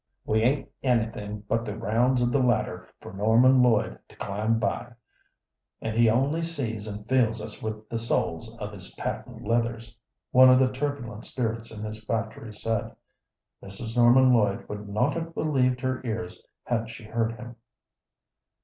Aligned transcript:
"We 0.25 0.41
ain't 0.41 0.67
anything 0.81 1.41
but 1.47 1.63
the 1.63 1.77
rounds 1.77 2.23
of 2.23 2.31
the 2.31 2.39
ladder 2.39 2.87
for 3.01 3.13
Norman 3.13 3.61
Lloyd 3.61 3.99
to 4.07 4.15
climb 4.15 4.57
by, 4.57 4.93
and 5.79 5.95
he 5.95 6.09
only 6.09 6.41
sees 6.41 6.87
and 6.87 7.07
feels 7.07 7.39
us 7.39 7.61
with 7.61 7.87
the 7.87 7.99
soles 7.99 8.57
of 8.57 8.73
his 8.73 8.95
patent 8.95 9.43
leathers," 9.43 9.95
one 10.31 10.49
of 10.49 10.57
the 10.57 10.71
turbulent 10.71 11.25
spirits 11.25 11.69
in 11.71 11.83
his 11.85 12.03
factory 12.03 12.51
said. 12.51 12.95
Mrs. 13.61 13.95
Norman 13.95 14.33
Lloyd 14.33 14.67
would 14.67 14.89
not 14.89 15.13
have 15.13 15.35
believed 15.35 15.81
her 15.81 16.01
ears 16.03 16.43
had 16.63 16.89
she 16.89 17.03
heard 17.03 17.33
him. 17.33 17.55